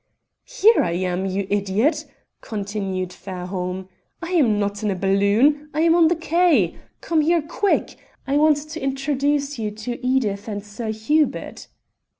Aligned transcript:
"Here 0.49 0.81
I 0.81 0.93
am, 0.93 1.27
you 1.27 1.45
idiot," 1.51 2.05
continued 2.41 3.13
Fairholme. 3.13 3.87
"I 4.19 4.29
am 4.31 4.57
not 4.57 4.81
in 4.81 4.89
a 4.89 4.95
balloon. 4.95 5.69
I 5.75 5.81
am 5.81 5.93
on 5.93 6.07
the 6.07 6.15
quay. 6.15 6.75
Come 7.01 7.21
here 7.21 7.43
quick. 7.43 7.97
I 8.25 8.35
want 8.35 8.57
to 8.57 8.81
introduce 8.83 9.59
you 9.59 9.69
to 9.69 10.03
Edith 10.03 10.47
and 10.47 10.65
Sir 10.65 10.87
Hubert." 10.87 11.67